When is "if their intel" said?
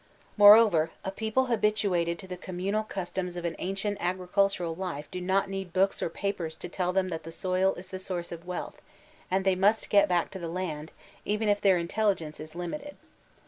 11.47-12.15